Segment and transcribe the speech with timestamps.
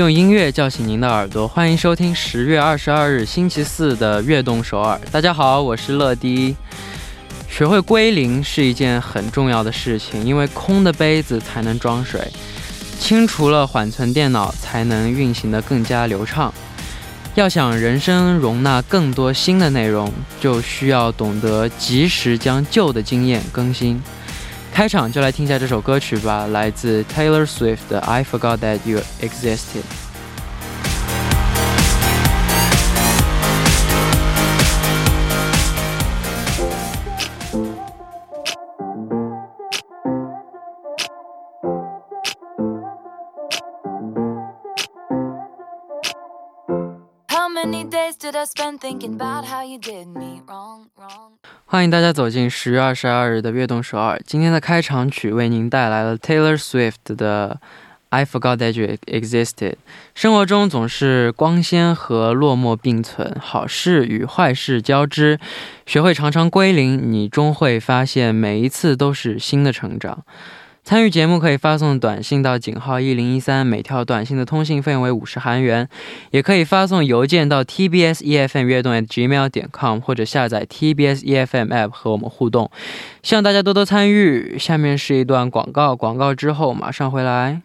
[0.00, 4.98] 用音乐叫醒您的耳朵，欢迎收听十月二十二日星期四的《悦动首尔》。
[5.10, 6.56] 大家好，我是乐迪。
[7.50, 12.32] 学会归零是一件很重要的事情，因为空的杯子才能装水，
[12.98, 16.50] 清除了缓存电脑才能运行得更加流畅。
[17.34, 24.02] 要想人生容纳更多新的内容，就需要懂得及时将旧的经验更新。
[24.79, 29.81] 开场就来听一下这首歌曲吧，来自 Taylor Swift 的《I Forgot That You Existed》。
[51.70, 54.20] 欢迎大家走进十月二十二日的悦动首尔。
[54.26, 57.60] 今天的开场曲为您带来了 Taylor Swift 的
[58.08, 59.54] 《I Forgot That You Existed》。
[60.12, 65.38] 生活中总是光鲜和落寞并存，好事与坏事交织。
[65.86, 70.24] 学会常常归零，你终会发现每一次都是新的成长。
[70.82, 75.88] 参与节目可以发送短信到井号一零一三，每条短信的通信费用为五十韩元。
[76.30, 82.70] 也可以发送邮件到 tbs efm 悦动 at gmail 点 com，或者下载 tbs efm app 和我们互动。
[83.22, 84.58] 希望大家多多参与。
[84.58, 87.62] 下面是一段广告，广告之后马上回来。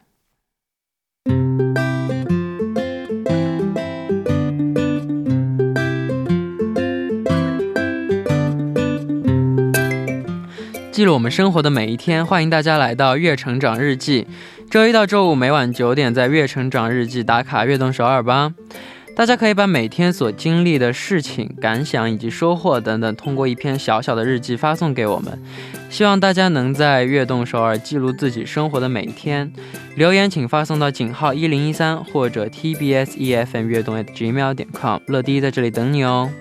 [10.95, 14.23] 记录我们生活的每一天，欢迎大家来到《月成长日记》。
[14.71, 18.53] 周一到周五每晚九点，在《月成长日记》打卡悦动首尔吧。
[19.13, 25.37] 大家可以把每天所经历的事情、感想以及收获等等，通过一篇小小的日记发送给我们。
[25.89, 29.51] 希望大家能在悦动首尔记录自己生活的每一天。
[29.97, 35.01] 留言请发送到井号一零一三或者 tbs efm 月动 at gmail 点 com。
[35.07, 36.31] 乐迪在这里等你哦。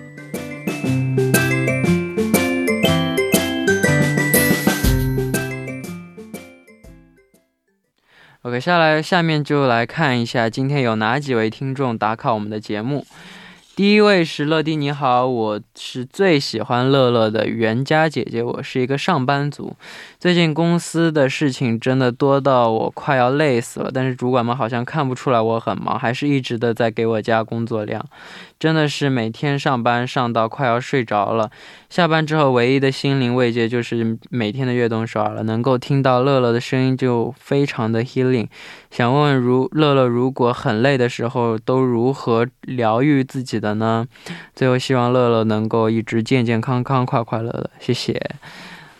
[8.45, 13.03] OK，下来下面就来看一下今天有哪几位听众打卡我们的节目。
[13.75, 19.75] 第一位是乐迪，你好，我是最喜欢乐乐的袁佳姐姐，我是一个上班族，
[20.19, 28.05] 最近公司的事情真的多到我快要累死了，但是主管们好像看不出来我很忙，还是一直的在给我加工作量。
[28.57, 31.51] 真的是每天上班上到快要睡着了，
[31.89, 38.47] 下班之后唯一的心灵慰藉就是每天的悦动首尔了，能够听到乐乐的声音就非常的 healing。
[38.89, 44.07] 想问问如乐乐如果很累的时候都如何疗愈自己的呢？
[44.55, 48.19] 最后希望乐乐能够一直健健康康、快快乐乐，谢谢。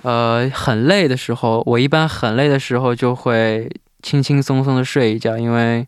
[0.02, 3.70] 呃，很累的时候，我一般很累的时候就会
[4.04, 5.88] 轻轻松松的睡一觉，因为。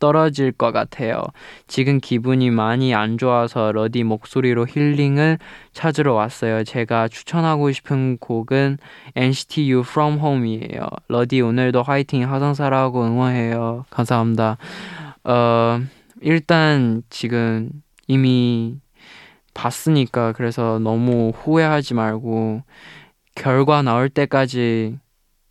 [0.00, 1.22] 떨어질 것 같아요.
[1.68, 5.38] 지금 기분이 많이 안 좋아서 러디 목소리로 힐링을
[5.72, 6.64] 찾으러 왔어요.
[6.64, 8.78] 제가 추천하고 싶은 곡은
[9.14, 10.88] NCT U From Home이에요.
[11.06, 13.84] 러디 오늘도 화이팅 하성사라고 응원해요.
[13.90, 14.56] 감사합니다.
[15.22, 15.80] 어,
[16.20, 17.70] 일단 지금
[18.08, 18.76] 이미
[19.54, 22.62] 봤으니까 그래서 너무 후회하지 말고
[23.34, 24.98] 결과 나올 때까지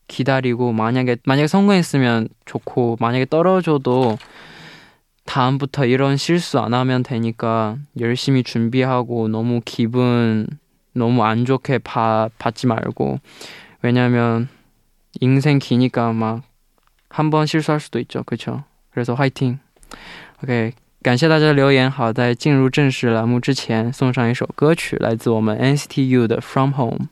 [0.08, 4.18] 기다리고 만약에 만약에 성공했으면 좋고 만약에 떨어져도
[5.28, 10.47] 다음부터 이런 실수 안 하면 되니까 열심히 준비하고 너무 기분
[10.93, 13.19] 너무 안 좋게 봐, 받지 말고
[13.82, 14.49] 왜냐면
[15.21, 16.43] 인생 기니까 막
[17.16, 19.59] 한 번 실수할 수도 있죠 그쵸 그래서 화이팅
[20.43, 20.72] OK
[21.03, 27.08] 感谢大家留言好在进入正式栏目之前送上一首歌曲来自我们 NCT U 的 From Home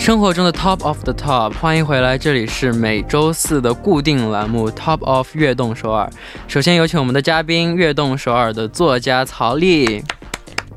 [0.00, 6.08] 生活中的 Top of the Top，欢迎回来，这里是每周四的固定栏目 Top of 悦动首尔。
[6.48, 10.02] 首先有请我们的嘉宾，悦动首尔的作家曹丽。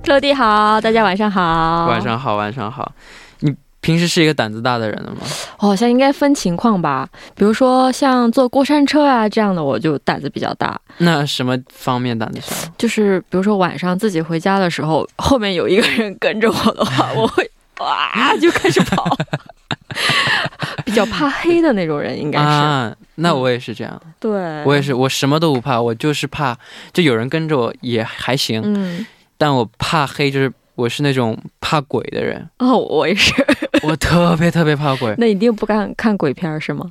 [0.07, 1.87] 陆地好，大家晚上好。
[1.87, 2.91] 晚上好，晚上好。
[3.39, 5.21] 你平时是一个胆子大的人了吗？
[5.59, 10.77] 我好像应该分情况吧，比如说像坐过山车啊这样的，我就胆子比较大。
[10.97, 12.53] 那什么方面胆子小？
[12.77, 17.49] 就是比如说晚上自己回家的时候，后面有一个人跟着我的话，我会
[17.79, 19.05] 哇就开始跑。
[20.85, 22.45] 比较怕黑的那种人，应该是。
[22.45, 24.01] 啊，那我也是这样。
[24.19, 24.31] 对，
[24.65, 26.57] 我也是，我什么都不怕，我就是怕，
[26.91, 28.61] 就有人跟着我也还行。
[28.63, 29.05] 嗯，
[29.37, 32.49] 但我怕黑，就是我是那种怕鬼的人。
[32.59, 33.33] 哦，我也是。
[33.83, 35.13] 我特别特别怕鬼。
[35.17, 36.89] 那一定不敢看鬼片是吗？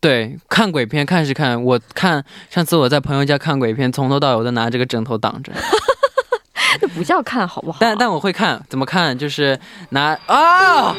[0.00, 5.52] 对，看鬼片看是看，我看上次我在朋友家看鬼片，从头到尾我都拿这个枕头挡着。
[6.84, 7.78] 那不叫看好不好？
[7.80, 9.16] 但但我会看，怎么看？
[9.16, 9.58] 就是
[9.90, 10.94] 拿啊，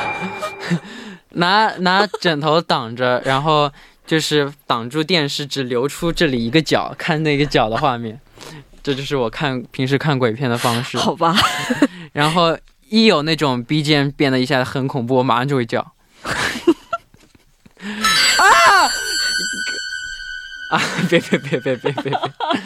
[1.30, 3.70] 拿拿枕头挡着，然后
[4.06, 8.20] 就是挡住电视，只留出这里一个角，看那个角的画面。
[8.82, 10.98] 这就是我看平时看鬼片的方式。
[10.98, 11.34] 好吧。
[12.12, 12.56] 然后
[12.88, 15.92] 一有那种 BGM 变得一下子很恐怖，我马上就会叫。
[20.70, 20.80] 啊！
[21.08, 22.20] 别别别别别别别！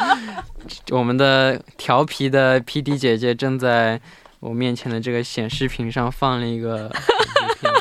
[0.97, 3.99] 我们的调皮的 PD 姐姐正在
[4.41, 6.89] 我面前的这个显示屏上放了一个
[7.61, 7.73] 片。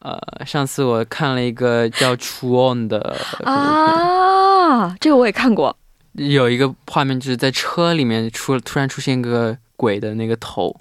[0.00, 5.76] 呃，上次我看了一个叫《True On》的啊，这个我也看过。
[6.14, 10.74] 有一个画面就是在车里面出突然出现一个鬼的那个头，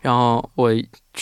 [0.00, 0.70] 然后我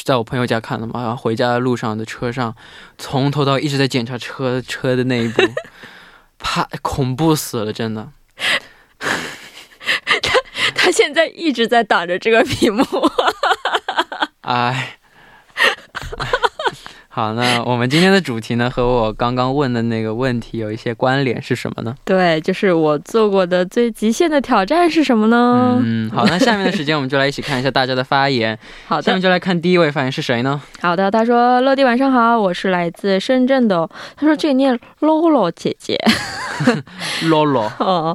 [0.04, 2.54] 在我朋友家看的嘛，然后回家的路上的车上，
[2.96, 5.42] 从头到一直在检查车车的那一部。
[6.46, 8.12] 怕恐怖死了，真的。
[8.98, 10.38] 他
[10.76, 12.84] 他现在一直在挡着这个屏幕。
[14.42, 14.95] 哎。
[17.16, 21.96] 好，那我们今天的主题呢，和我刚刚问的那个问题有一些关联，是什么呢？
[22.04, 25.80] 对，就是我做过的最极限的挑战是什么呢？
[25.82, 28.58] 嗯，好，那 下面的时间我们就来一起看一下大家的发言。
[28.86, 30.60] 好的，下面就来看第一位发言是谁呢？
[30.82, 35.98] 好的，他说：“乐迪晚上好，我是来自深圳的。”他说：“这念 Lolo 姐姐。
[37.22, 37.70] ”Lolo。
[37.78, 38.14] 哦，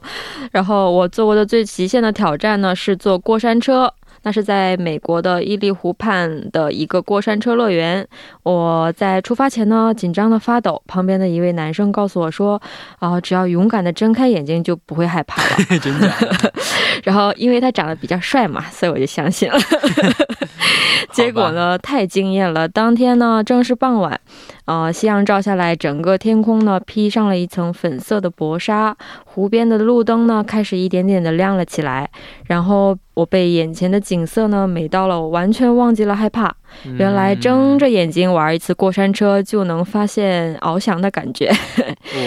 [0.51, 3.91] 然后我做过的最极限的挑战呢，是坐过山车。
[4.23, 8.07] 那是在美国的伊利湖畔的一个过山车乐园。
[8.43, 10.81] 我在出发前呢，紧张的发抖。
[10.87, 12.61] 旁边的一位男生告诉我说
[12.99, 15.49] ：“啊，只要勇敢的睁开眼睛，就不会害怕了。
[15.81, 16.11] ”真的。
[17.03, 19.57] 然后，因为他长得比较帅嘛，所以我就相信了。
[21.11, 22.67] 结果呢，太惊艳了。
[22.67, 24.19] 当天呢，正是傍晚。
[24.65, 28.95] 呃，夕阳照下来，整个天空呢披上了一层粉色的薄纱，
[29.25, 32.09] 湖边的路灯呢开始一点点的亮了起来。
[32.45, 36.55] 然后我被眼前的景色呢美到了，我完全忘记了害怕。
[36.97, 41.51] 原来睁着眼睛玩一次过山车就能发现翱翔的感觉。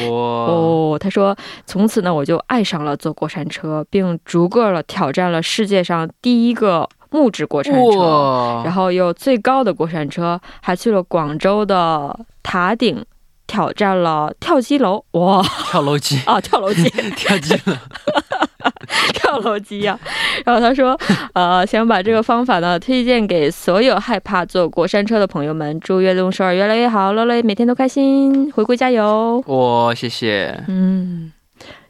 [0.08, 1.36] 哦，他说，
[1.66, 6.88] 从此呢我就爱上了坐过山车，并逐个了挑战了世界上第一个。
[7.10, 13.06] 木质过山车，然后又最高的过山车，还去了广州的塔顶
[13.46, 15.04] 挑战了跳机楼。
[15.12, 15.40] 哇，
[15.70, 16.20] 跳楼机。
[16.26, 17.78] 啊，跳楼机， 跳机了，
[19.14, 19.98] 跳楼机呀！
[20.44, 20.98] 然后他说，
[21.32, 25.78] 呃，想把这个方法呢推荐给所有害怕坐过山车的朋友们。
[25.80, 29.42] 祝悦动首尔越来越好，乐乐每天都开心，回归加油！
[29.46, 30.62] 哇，谢谢。
[30.68, 31.32] 嗯。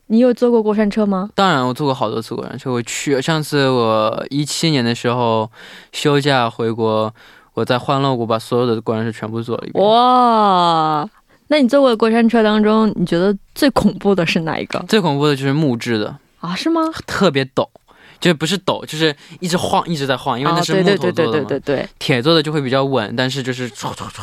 [0.09, 1.31] 你有坐过过山车吗？
[1.35, 2.71] 当然，我坐过好多次过山车。
[2.71, 5.51] 我去上次我一七年的时候
[5.93, 7.11] 休假回国，
[7.55, 9.83] 我在欢乐谷把所有的过山车全部坐了一遍。
[9.83, 11.09] 哇！
[11.49, 14.79] 那你坐过的过山车当中，你觉得最恐怖的是哪一个？
[14.89, 16.15] 最恐怖的就是木质的
[16.45, 16.55] 啊？
[16.55, 16.83] 是吗？
[17.07, 17.69] 特别陡，
[18.21, 21.23] 就不是抖，就是一直晃，一直在晃，因为那是木头做的嘛。
[21.23, 21.89] 对对对对对对。
[21.99, 23.71] 铁做的就会比较稳，但是就是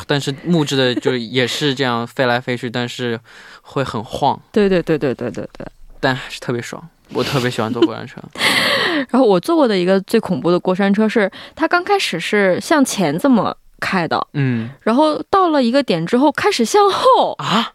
[0.06, 3.18] 但是木质的就也是这样飞来飞去，但是
[3.60, 4.40] 会很晃。
[4.52, 5.66] 对对对对对对对。
[6.00, 8.20] 但还是特别爽，我特别喜欢坐过山车。
[9.10, 17.72] 然后我坐过的一个最恐怖的过山车是，它刚开始是向前这么开的，嗯，然后到了一个点之后开始向后啊，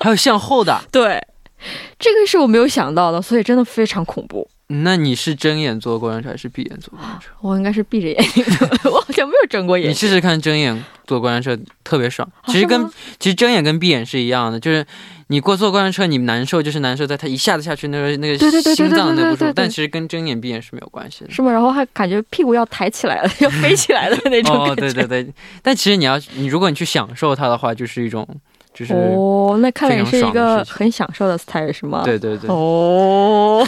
[0.00, 1.26] 还有向后的， 对，
[1.98, 4.48] 这个是我没有想到的，所以真的非常恐怖。
[4.68, 7.28] 那你是睁眼坐过山车还是闭眼坐过山车？
[7.42, 9.90] 我应该是闭着眼睛的， 我好像没有睁过眼。
[9.90, 12.26] 你试试看睁眼坐过山车，特别爽。
[12.46, 12.88] 其实跟
[13.18, 14.86] 其实睁眼跟闭眼是一样的，就是
[15.26, 21.30] 你过坐过山车，你难受就是难受在它一下子下去那个那个心脏那不舒服，但其实跟睁眼闭眼是没有关系的。
[21.30, 21.52] 是吗？
[21.52, 24.72] 然后还感觉屁股要抬起来了，要飞起来的 那种感觉。
[24.72, 25.34] 哦，对对对。
[25.60, 28.26] 但其实你要你如果你去享受它的话，就是一种。
[28.74, 32.02] 就是哦，那看来是一个很享受的 style 是吗？
[32.04, 32.48] 对对对。
[32.50, 33.64] 哦，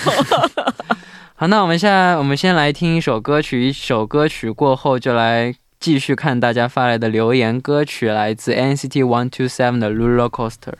[1.36, 7.60] 好，那我们现在我们先来听一首歌曲，一首歌曲过后就来继续看大家发来的留言。
[7.60, 10.74] 歌曲来自 NCT One Two Seven 的 Roller Coaster。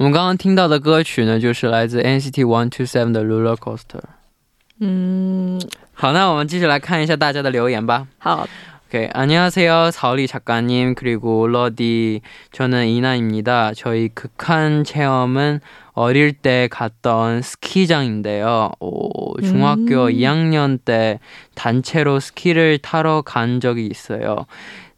[0.00, 4.00] 们刚刚听到的歌曲呢，就是来自 NCT One Two Seven 的 Roller Coaster。
[4.80, 5.60] 嗯，
[5.94, 8.06] 好，那我们继续来看一下大家的留言吧。
[8.18, 8.46] 好，
[8.88, 9.08] 오케이.
[9.12, 9.90] 안녕하세요.
[9.90, 12.20] 사오리 작가님 그리고 러디.
[12.52, 13.72] 저는 이나입니다.
[13.74, 15.60] 저희 극한 체험은
[15.94, 18.72] 어릴 때 갔던 스키장인데요.
[18.78, 20.12] 오, 중학교 음.
[20.12, 21.18] 2학년 때
[21.54, 24.46] 단체로 스키를 타러 간 적이 있어요.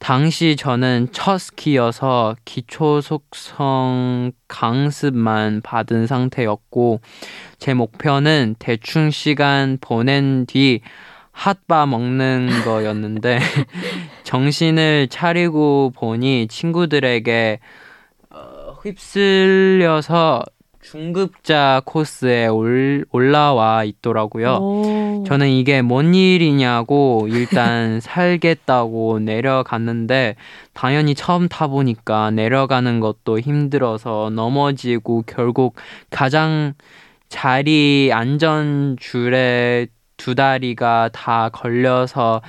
[0.04, 7.00] 당시 저는 첫 스키여서 기초 속성 강습만 받은 상태였고
[7.58, 10.82] 제 목표는 대충 시간 보낸 뒤
[11.32, 13.40] 핫바 먹는 거였는데
[14.26, 17.60] 정신을 차리고 보니 친구들에게
[18.30, 20.44] 어, 휩쓸려서
[20.84, 24.58] 중급자 코스에 올, 올라와 있더라고요.
[24.62, 25.24] 오.
[25.26, 30.36] 저는 이게 뭔 일이냐고 일단 살겠다고 내려갔는데
[30.74, 35.76] 당연히 처음 타보니까 내려가는 것도 힘들어서 넘어지고 결국
[36.10, 36.74] 가장
[37.30, 39.88] 자리 안전줄에
[40.18, 42.42] 두 다리가 다 걸려서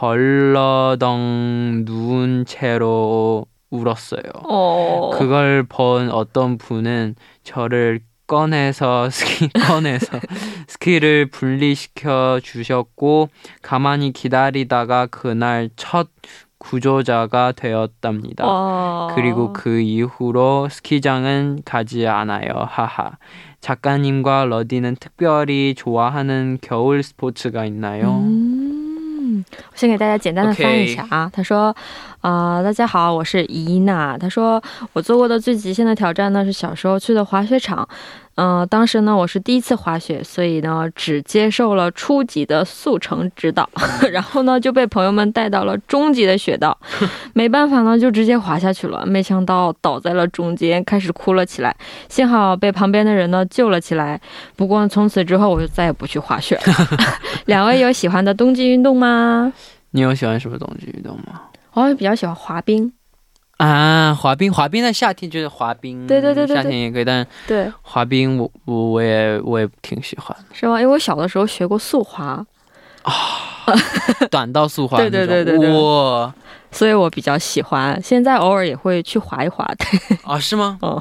[0.00, 4.21] 벌러덩 누운 채로 울었어요.
[4.47, 5.11] 어.
[5.13, 10.19] 그걸 본 어떤 분은 저를 꺼내서 스키 꺼내서
[10.67, 13.29] 스키를 분리시켜 주셨고
[13.61, 16.09] 가만히 기다리다가 그날 첫
[16.57, 18.45] 구조자가 되었답니다.
[18.45, 19.07] 와.
[19.15, 22.67] 그리고 그 이후로 스키장은 가지 않아요.
[22.67, 23.11] 하하.
[23.61, 28.21] 작가님과 러디는 특별히 좋아하는 겨울 스포츠가 있나요?
[28.21, 31.29] 嗯，我先给大家简单的翻译一下啊。
[31.33, 31.75] 他说，
[32.22, 34.16] 啊、大家好，我是伊娜。
[34.16, 34.62] 她说，
[34.92, 37.86] 我做过的最极限的挑战呢是小时候去的滑雪场。
[38.36, 43.68] 嗯、当时呢我是第一次滑雪，所以呢只接受了初级的速成指导，
[44.12, 46.78] 然后呢就被朋友们带到了中级的雪道，
[47.34, 49.04] 没办法呢就直接滑下去了。
[49.04, 51.76] 没想到倒在了中间，开始哭了起来。
[52.08, 54.20] 幸好被旁边的人呢救了起来。
[54.54, 56.62] 不过从此之后我就再也不去滑雪了。
[57.46, 59.52] 两位有喜欢的冬季运动吗？
[59.90, 61.42] 你有喜欢什么冬季运动吗？
[61.74, 62.92] 我比较喜欢滑冰。
[63.58, 70.80] 啊，滑冰，滑冰在夏天就是滑冰，对对对对对夏天也可以，但对，滑冰我我我也我也挺喜欢，是吗？
[70.80, 72.44] 因为我小的时候学过速滑，
[74.30, 76.34] 短道速滑 对对对对对哇
[76.72, 78.00] 所以我比较喜欢。
[78.02, 80.16] 现在偶尔也会去滑一滑的。
[80.24, 80.78] 啊是吗？
[80.82, 81.00] 哦，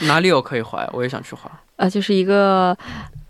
[0.00, 0.88] 哪里有可以滑呀？
[0.92, 1.50] 我也想去滑。
[1.76, 2.74] 啊，就是一个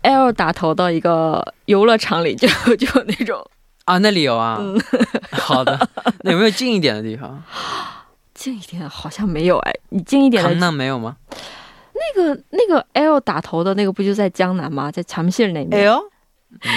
[0.03, 2.47] L 打头的一个游乐场里就
[2.77, 3.45] 就有那种
[3.85, 4.57] 啊，那里有啊。
[4.59, 4.79] 嗯
[5.31, 5.89] 好的，
[6.21, 7.41] 那有没有近一点的地方？
[8.33, 9.73] 近一点，好像没有哎。
[9.89, 11.15] 你近一点的강남没有吗？
[11.93, 14.91] 那个那个 L 打头的那个不就在江南吗？
[14.91, 15.83] 在长信那边。
[15.85, 16.01] 呦，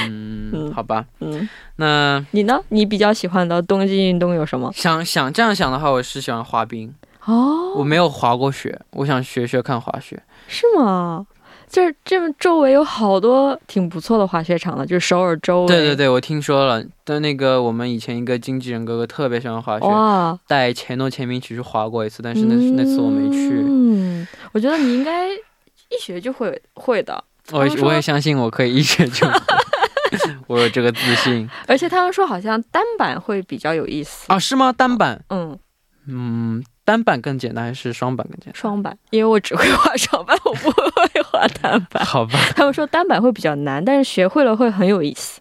[0.09, 1.05] 嗯，嗯好吧。
[1.21, 2.61] 嗯，那你呢？
[2.69, 4.71] 你比较喜欢的冬季运动有什么？
[4.75, 6.93] 想想这样想的话，我是喜欢滑冰。
[7.25, 10.23] 哦，我没有滑过雪，我想学学看滑雪。
[10.47, 11.27] 是吗？
[11.75, 15.67] 就是这周围有好多挺不错的滑雪场的，就是首尔周围。
[15.67, 16.81] 对对对，我听说了。
[17.03, 23.61] 但那个我们以前一个经纪人哥哥特别喜欢滑雪，哇，带前诺前明一起去滑过一次，但是那、那次我没去。
[23.61, 27.25] 嗯，我觉得你应该一学就会会的。
[27.51, 29.35] 我我也相信我可以一学就会，
[30.47, 34.33] 我有这个自信而且他们说好像单板会比较有意思。
[34.33, 34.39] 啊？
[34.39, 34.73] 是吗？
[34.73, 35.59] 单板，嗯，
[36.07, 41.87] 嗯，单板更简单还是双板更简单双板，因为我只会滑双板， 我不会滑单单？
[41.91, 42.05] 板。
[42.05, 42.39] 好吧。
[42.55, 45.41] 他们说单板会比较难，但是学会了会很有意思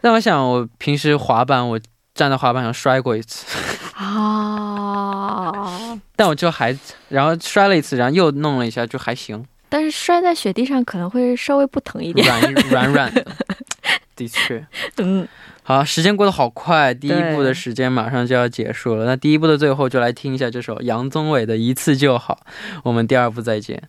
[0.00, 1.78] 但我想，我平时滑板，我
[2.14, 3.46] 站在滑板上摔过一次，
[3.94, 5.98] 啊。
[6.16, 6.76] 但我就还，
[7.08, 12.26] 然后摔了一次，然后又弄了一下，就还行，但是摔在雪地上可能会稍微不疼一点。
[12.26, 13.24] 软软软的，
[14.16, 14.64] 的确。
[14.98, 15.26] 嗯，
[15.70, 19.04] 好，时间过得好快，第一部的时间马上就要结束了。
[19.04, 22.40] 那第一部的最后，就来听一下这首杨宗纬的《一次就好》。
[22.82, 23.80] 我们第二部再见。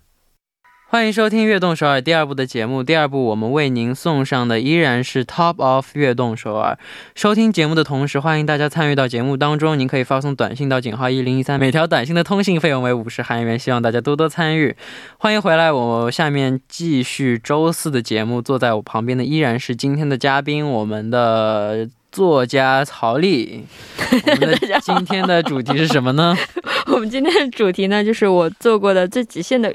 [0.92, 2.84] 欢迎收听《悦动首尔》第二部的节目。
[2.84, 6.78] 第二部我们为您送上的依然是 Top of 悦动首尔。
[7.16, 9.80] 收听节目的同时，欢迎大家参与到节目当中。
[9.80, 13.58] 您可以发送短信到井号一零一三，每条短信的通信费用为五十韩元。
[13.58, 14.76] 希望大家多多参与。
[15.18, 18.42] 欢迎回来，我下面继续周四的节目。
[18.42, 23.65] 坐在我旁边的依然是今天的嘉宾，我们的作家曹丽。
[24.11, 26.37] 我们的今天的主题是什么呢？
[26.87, 29.73] 我们今天的主题呢，就是我做过的最极限的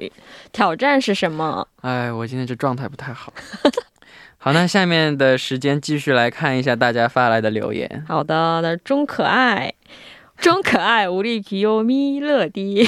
[0.51, 1.67] 挑战是什么？
[1.81, 3.33] 哎，我今天这状态不太好。
[4.37, 8.05] 好，那下面的时间继续来看一下大家发来的留言。
[8.07, 9.73] 好的，那中可爱。
[10.41, 12.87] 좀可爱, 우리 귀요미 러디.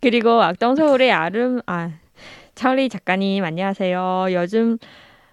[0.00, 1.90] 그리고 악동서울의 아름, 아,
[2.54, 4.28] 찰리 작가님, 안녕하세요.
[4.30, 4.78] 요즘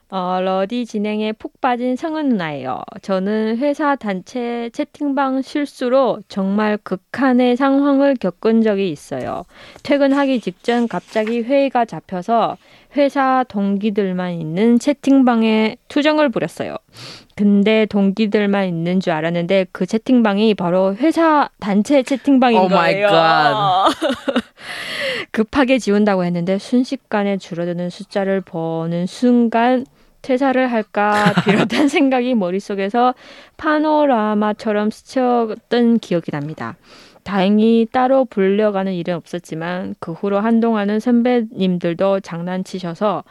[0.08, 2.80] 어, 러디 진행에 푹 빠진 성은 누나예요.
[3.02, 9.44] 저는 회사 단체 채팅방 실수로 정말 극한의 상황을 겪은 적이 있어요.
[9.82, 12.56] 퇴근하기 직전 갑자기 회의가 잡혀서
[12.96, 16.76] 회사 동기들만 있는 채팅방에 투정을 부렸어요.
[17.34, 23.10] 근데 동기들만 있는 줄 알았는데 그 채팅방이 바로 회사 단체 채팅방인 Oh 거예요.
[25.32, 29.84] 급하게 지운다고 했는데 순식간에 줄어드는 숫자를 보는 순간
[30.25, 33.13] 퇴사를 할까 비롯한 생각이 머릿속에서
[33.57, 36.75] 파노라마처럼 스쳤던 기억이 납니다.
[37.23, 43.23] 다행히 따로 불려가는 일은 없었지만 그 후로 한동안은 선배님들도 장난치셔서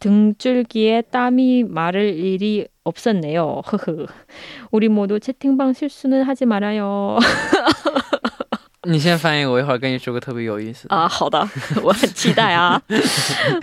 [0.00, 3.62] 등줄기에 땀이 마를 일이 없었네요.
[3.64, 4.06] 흐흐.
[4.70, 7.18] 우리 모두 채팅방 실수는 하지 말아요.
[8.84, 10.96] 你先翻译，我一会儿跟你说个特别有意思的。
[10.96, 11.38] 啊，好的，
[11.84, 12.82] 我很期待啊。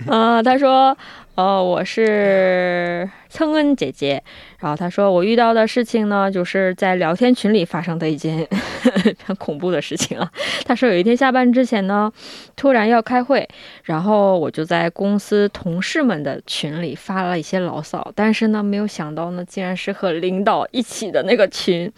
[0.06, 0.96] 啊，他说，
[1.35, 4.23] 呃，我是 蹭恩姐姐。
[4.57, 8.47] 然后她说，我遇到的事情呢，就是在聊天群里发生的一件
[9.25, 10.31] 很恐怖的事情啊。
[10.63, 12.09] 她说，有一天下班之前呢，
[12.55, 13.47] 突然要开会，
[13.83, 21.91] 然后我就在公司同事们的群里发了一些牢骚，但是呢，没有想到呢，竟然是和领导一起的那个群。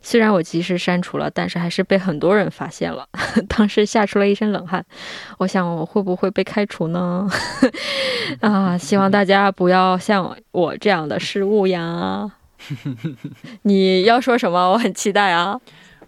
[0.00, 3.06] 虽然我及时删除了，但是还是被很多人发现了。
[3.48, 4.84] 当时吓出了一身冷汗。
[5.38, 7.28] 我想我会不会被开除呢？
[8.40, 12.30] 啊，希望大家不要像我这样的失误呀。
[13.62, 14.72] 你要说什么？
[14.72, 15.58] 我很期待啊。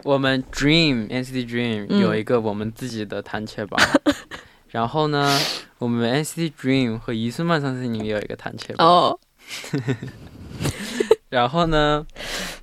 [0.04, 3.80] 我们 Dream NCT Dream 嗯有一个我们自己的弹切榜，
[4.71, 5.37] 然后呢，
[5.78, 8.87] 我们 NCT Dream 和伊孙曼桑斯宁也有一个弹切榜。
[8.87, 9.18] 哦，
[11.30, 12.06] 然后呢，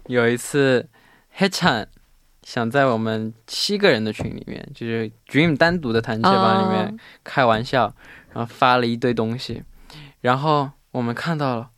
[0.08, 0.88] 有一次
[1.32, 1.88] 黑产
[2.44, 6.94] 想在我们七个人的群里面，就是 Dream 单独的弹切吧里面哦
[7.24, 7.94] 开玩笑，
[8.34, 9.64] 然后发了一堆东西，
[10.24, 11.70] 然后我们看到了，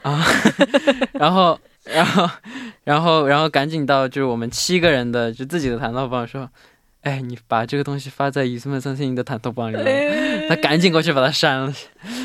[0.00, 0.24] 啊，
[1.12, 2.30] 然后，然后，
[2.84, 6.48] 然后，然后赶紧到就是我们七个人的就自己的弹头榜说，
[7.02, 11.70] 哎，你把这个东西发在伊斯曼三星的弹头棒里面，他赶紧过去把它删了，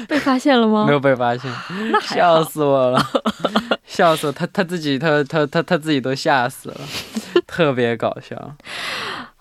[0.08, 0.86] 被发现了吗？
[0.88, 1.52] 没有被发现，
[1.92, 2.42] 那还笑。
[2.42, 3.06] 死我了，
[3.86, 6.80] 笑死，他他自己他他他他自己都吓死了，
[7.46, 8.56] 特别搞笑。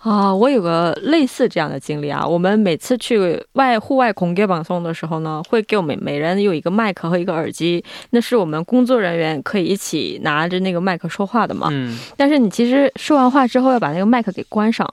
[0.04, 2.28] 啊，我有个类似这样的经历啊。
[2.28, 11.70] 我们每次去外户外孔给榜送的时候呢，会给我们每人有一个麦克和一个耳机，那是我们工作人员可以一起拿着那个麦克说话的嘛。
[11.72, 14.86] 嗯，但是你其实说完话之后要把那个麦克给关上，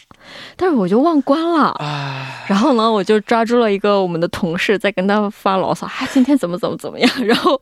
[0.57, 1.75] 但是我就忘关了。
[1.81, 7.11] 唉，然后呢，我就抓住了一个我们的同事在跟他发牢骚，啊，今天怎么怎么怎么样。
[7.25, 7.61] 然后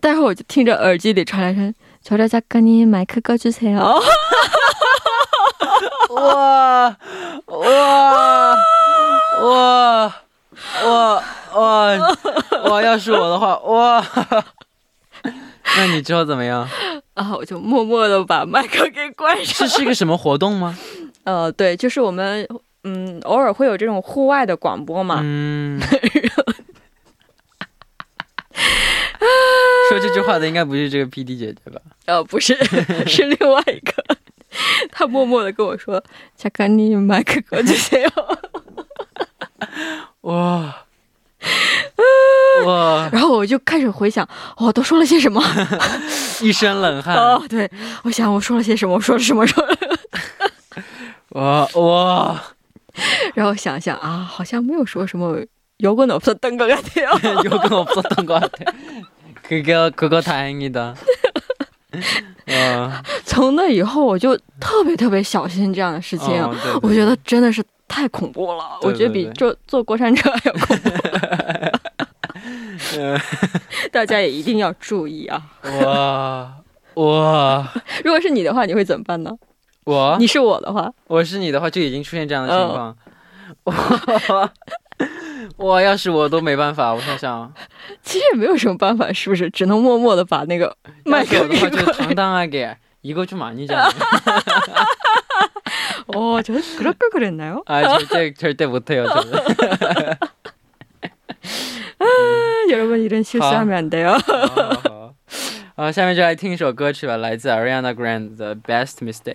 [0.00, 1.72] 待会儿我就听着耳机里传来声“
[2.04, 4.02] 저자작가님麦克꺼주세요”。
[6.09, 6.95] 哇
[7.45, 8.55] 哇
[9.41, 10.13] 哇
[10.83, 11.97] 哇哇
[12.63, 12.81] 哇！
[12.81, 14.05] 要是我的话，哇，
[15.75, 16.67] 那你之后怎么样？
[17.15, 19.67] 啊，我就默默的把麦克给关上。
[19.67, 20.77] 这是一个什么活动吗？
[21.23, 22.47] 呃，对，就是我们
[22.83, 25.19] 嗯，偶尔会有这种户外的广播嘛。
[25.21, 25.81] 嗯。
[29.89, 31.79] 说这句话的应该不是这个 P D 姐姐吧？
[32.05, 32.53] 呃，不是，
[33.07, 34.16] 是另外一个。
[34.90, 36.02] 他默默的跟我说：“
[36.38, 38.10] 작가님麦克꺼주세요。
[40.22, 40.84] 哇
[42.64, 45.42] 哇！” 然后我就开始回想，哦，都说了些什么？
[46.40, 47.16] 一身冷汗。
[47.16, 47.70] 哦，对，
[48.02, 48.94] 我想我说了些什么？
[48.94, 49.46] 我说了什么？
[49.46, 49.76] 说了。
[51.30, 52.42] 哇哇！
[53.34, 55.38] 然后想想啊，好像没有说什么
[55.78, 57.42] 摇滚없었던것같아요。
[57.42, 58.50] 有跟我없었던것같아
[59.48, 60.94] 그거그거다행이다。
[61.93, 63.03] 哇！
[63.25, 66.41] 从那以后，我就特别特别小心这样的事情。
[66.41, 70.89] 哦对对我觉得真的是太恐怖了，对我觉得比坐坐过山车还要恐怖。
[72.97, 73.19] 呃
[73.91, 75.41] 大家也一定要注意啊！
[75.81, 76.53] 哇
[76.95, 77.73] 哇！
[78.03, 79.31] 如果是你的话，你会怎么办呢？
[79.85, 82.95] 我你是我的话，我是你的话，就已经出现这样的情况。
[83.63, 84.51] 哇
[85.58, 85.80] 哇！
[85.80, 87.52] 要是我都没办法，我想想，
[88.02, 89.50] 其实也没有什么办法，是不是？
[89.50, 92.16] 只能默默的把那个麦克给要是我的话，就是关。
[93.02, 93.90] 당당하게이거좀아니잖아
[96.08, 97.62] 哦，저그럴걸그랬나요？
[97.66, 99.32] 아 절대 절대 못해요 저는.
[102.70, 104.12] 여러분 이런 실수하면 안 돼요.
[104.12, 105.14] 好好好
[105.74, 109.34] 好，下面就来听一首歌曲吧，来自 Ariana Grande 的《Best Mistake》。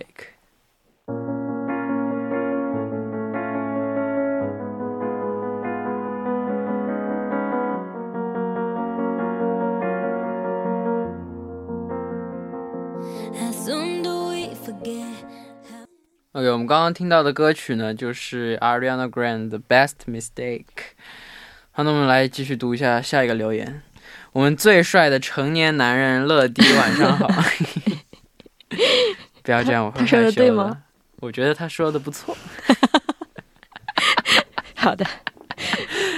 [16.33, 20.65] OK，我们刚刚听到的歌曲呢，就是 Ariana Grande 的《Best Mistake》。
[21.71, 23.83] 好，那我们来继续读一下下一个留言。
[24.31, 27.27] 我们最帅的成年男人乐迪，晚上好。
[29.43, 30.75] 不要这样，我会他说的害羞对吗？
[31.17, 32.35] 我觉得他说的不错。
[34.73, 35.05] 好的，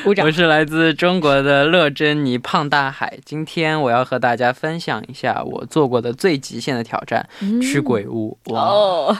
[0.05, 0.31] 鼓掌我。
[0.31, 3.19] 是来自中国的乐珍妮胖大海。
[3.25, 7.27] 今天我要和大家分享一下我做过的最极限的挑战——
[7.61, 8.39] 去鬼屋。
[8.45, 8.61] 哇！
[8.61, 9.17] 哦，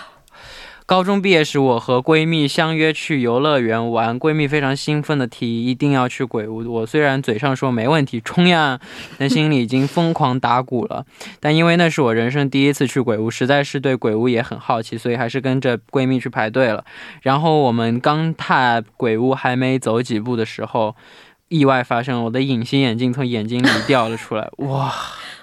[0.88, 6.72] 高中毕业时，我和闺蜜相约去游乐园玩，闺蜜非常兴奋的提议一定要去鬼屋。
[6.72, 8.80] 我虽然嘴上说没问题，冲呀，
[9.18, 11.04] 但心里已经疯狂打鼓了。
[11.40, 16.86] 但因为那是我人生第一次去鬼屋，实在是对鬼屋也很好奇，所以还是跟着闺蜜去排队了。
[17.24, 20.96] 然后我们刚踏鬼屋还没走几步的时候，
[21.48, 24.48] 意外发生，我的隐形眼镜从眼睛里掉了出来。
[24.58, 24.94] 哇！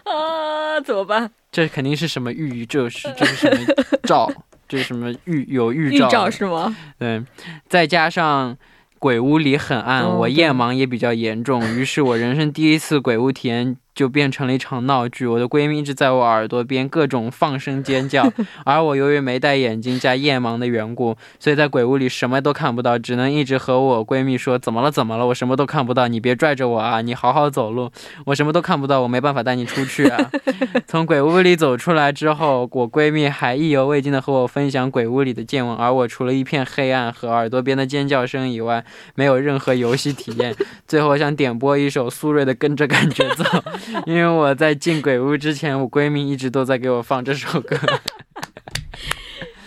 [0.05, 1.33] 啊，怎么办？
[1.51, 3.75] 这肯定是什么预，这是这是什么
[4.05, 4.31] 兆？
[4.73, 6.07] 这是什么预有预兆？
[6.07, 6.75] 预兆是吗？
[6.99, 7.23] 对，
[7.69, 8.57] 再加上
[8.99, 15.27] 鬼屋里很暗，我夜盲也比较严重，于是我人生第一次鬼屋体验就变成了一场闹剧。
[15.27, 18.31] 我的闺蜜一直在我耳朵边各种放声尖叫，
[18.65, 24.91] 而我由于没戴眼镜加夜盲的缘故，所以在鬼屋里什么都看不到，只能一直和我闺蜜说：“怎么了？
[24.91, 25.27] 怎么了？
[25.27, 27.01] 我什么都看不到，你别拽着我啊！
[27.01, 27.91] 你好好走路，
[28.27, 30.31] 我什么都看不到，我没办法带你出去啊！
[30.87, 40.55] ”从鬼屋里走出来之后，我闺蜜还意犹未尽的和我分享鬼屋里的见闻，而我除了一片黑暗和耳朵边的尖叫声以外，没有任何游戏体验。
[40.87, 43.45] 最后，我想点播一首苏芮的《跟着感觉走》，
[44.07, 47.77] 因为我在进鬼屋之前，我闺蜜一直都在给我放这首歌。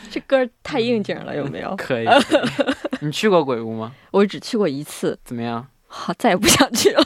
[0.10, 1.75] 这歌太应景了，有没有？
[1.75, 2.08] 可以，
[3.01, 3.91] 你去过鬼屋吗？
[4.12, 5.67] 我只去过一次，怎么样？
[5.88, 7.06] 好，再也不想去了。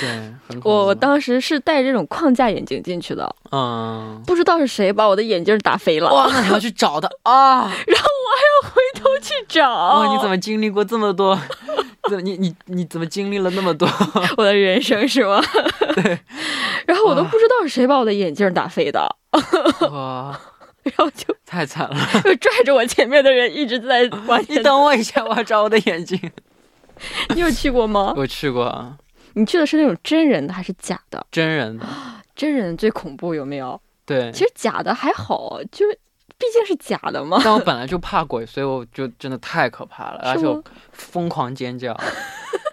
[0.00, 0.08] 对，
[0.48, 7.62] 很我我当时是戴这种框架眼镜进去的，嗯，不知道是谁把我的眼镜打飞了，哇，那你要去找他啊！
[7.62, 9.68] 然后我还要回头去找。
[9.68, 11.38] 哇，你怎么经历过这么多？
[12.08, 13.88] 怎么你你你怎么经历了那么多？
[14.36, 15.40] 我的人生是吗？
[15.94, 16.18] 对。
[16.86, 19.00] 然后我都不知道是谁把我的眼镜打飞的，
[19.90, 20.38] 哇，
[20.82, 21.96] 然后就太惨了！
[22.24, 24.62] 就拽着我前面的人一直在往你前。
[24.62, 26.18] 等我一下，我要找我的眼镜。
[27.34, 28.12] 你有去过吗？
[28.16, 28.96] 我去过啊，
[29.34, 31.24] 你去的是那种真人的还是假的？
[31.30, 31.86] 真人的，
[32.34, 33.80] 真人最恐怖，有没有？
[34.04, 34.40] 对其。
[34.44, 35.96] 实假的还好，就是
[36.42, 37.40] 毕竟是假的嘛。
[37.44, 41.96] 但我本来就怕鬼，所以我就真的太可怕了，而且我疯狂尖叫，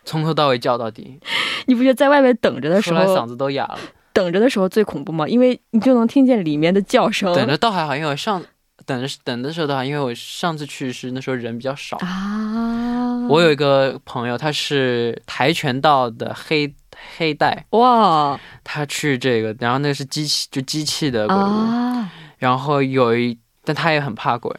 [0.04, 1.20] 从头到尾叫到底，
[1.68, 3.78] 你不觉得在外面等着的时候嗓，子都哑了。
[4.12, 5.28] 等着的时候最恐怖吗？
[5.28, 7.32] 因为你就能听见里面的叫声。
[7.36, 8.44] 等着倒还好，因为我上
[8.86, 11.96] 等着等的时候倒还好，因为我上次去是那时候人比较少。
[12.02, 13.28] 啊！
[13.30, 16.74] 我有一个朋友，他是跆拳道的黑
[17.18, 22.12] 黑带，哇他去这个，然后那个是机器，就机器的鬼屋，啊！
[22.40, 23.38] 然后有一，
[23.70, 24.52] 但他也很怕鬼，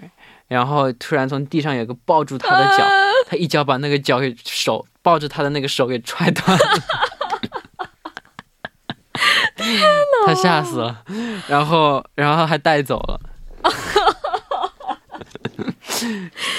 [0.46, 2.90] 然后突然从地上有个抱住他的脚，啊
[3.26, 6.64] 他一脚把那个脚给手抱着他的那个手给踹断了。
[10.26, 11.02] 他吓死了，
[11.48, 13.20] 然后然后还带走了，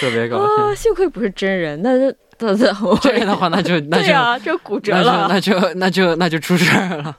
[0.01, 0.75] 特别搞笑啊！。
[0.75, 5.27] 幸亏不是真人，那就这样的话， 那就那就、对骨折那就了。
[5.29, 7.17] 那就那就那就出事儿了。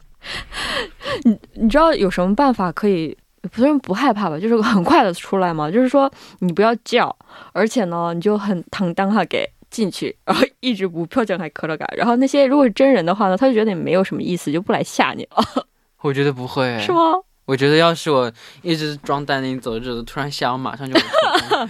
[1.55, 3.16] 你知道有什么办法可以
[3.51, 4.39] 不是不害怕吧？
[4.39, 5.71] 就是 很快的出来嘛？
[5.71, 7.15] 就是说你不要叫，
[7.53, 11.87] 而且呢，你就很坦荡哈给进去， 然后一直不표정还磕了嘎。
[11.97, 15.67] 然后那些如果是真人的话呢，他就觉得你没有什么意思，就不来吓你了，
[16.03, 17.01] 我觉得不会，是吗？
[17.45, 18.31] 我觉得要是我
[18.63, 21.69] 一直装淡定走着走着，突然吓我，马上就会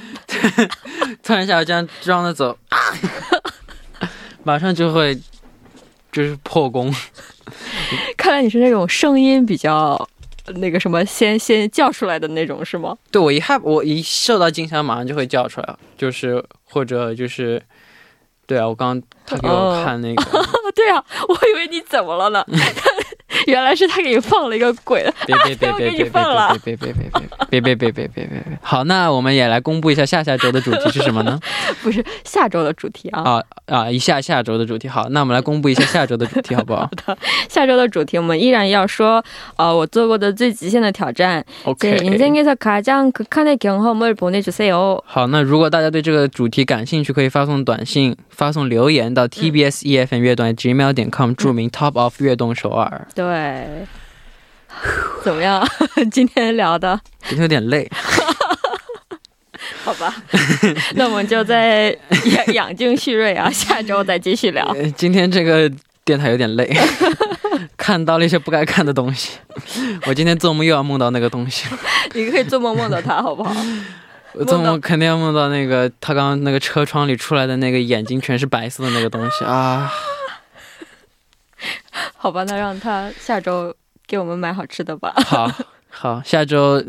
[1.23, 2.77] 突然吓我这样装着走啊，
[4.45, 5.19] 马上就会
[6.13, 6.95] 就是破功。
[8.19, 10.09] 看来你是那种声音比较
[10.57, 12.96] 那个什么先先叫出来的那种，是吗？
[13.11, 17.62] 对我一害我一受到惊吓，马上就会叫出来，就是或者就是，
[18.46, 22.44] 对啊，我刚刚他给我看那个，哦， 对啊，我以为你怎么了呢？
[23.46, 25.02] 原来是他给你放了一个鬼！
[25.26, 26.92] 别别别 别别别别别别别
[27.50, 31.38] 别别别别别别 好，那我们也来公布一下下下周的主题是什么呢？
[31.83, 33.22] 不是下周的主题啊！
[33.22, 36.83] 啊啊，一下下周的主题好，那我们来公布一下下周的主题好不好？
[36.83, 39.22] 好的，下周的主题我们依然要说
[39.57, 41.44] 啊，我做过的最极限的挑战。
[41.64, 42.00] OK。
[45.05, 53.07] 好，那如果大家对这个主题感兴趣，可以发送短信、发送留言到 TBS EF 乐短 gmail 点 com，注明 Top of 乐动首尔。
[53.14, 53.32] 对。
[55.23, 55.66] 怎么样？
[56.11, 57.88] 今天聊的今天有点累，
[59.85, 60.14] 好吧？
[60.95, 64.64] 那我们就在养养精蓄锐啊， 下周再继续聊。
[64.77, 65.71] 呃今天这个
[66.05, 66.68] 电台有点累，
[67.77, 69.38] 看到了一些不该看的东西。
[70.07, 71.66] 我今天做梦又要梦到那个东西，
[72.14, 73.55] 你可以做梦梦到他，好不好？
[74.35, 79.92] 我做梦肯定要梦到那个他刚刚那个车窗里出来的那个眼睛全是白色的那个东西啊！
[82.15, 83.74] 好吧，那让他下周
[84.06, 85.13] 给我们买好吃的吧。
[85.26, 85.52] 好
[85.89, 86.84] 好，下周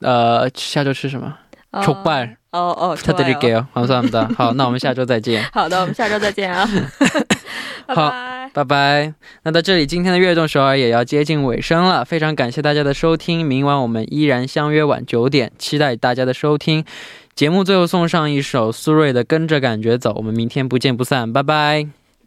[0.00, 1.36] 呃下周吃什么？
[1.70, 4.28] 哦 족발 哦哦， 타 좋아요 드릴게요。감사합니다。
[4.36, 5.42] 好，那我们下 周再见。
[5.54, 6.68] 好的，我们下周再见啊，
[7.86, 8.50] 拜好拜。
[8.52, 9.14] 拜拜。
[9.44, 13.46] 那到这里，今天的悦动首尔也要接近尾声了，非常感谢大家的收听。
[13.46, 16.84] 明晚我们依然相约晚九点，期待大家的收听。
[17.34, 21.88] 节目最后送上一首苏芮的《跟着感觉走》，我们明天不见不散，拜拜。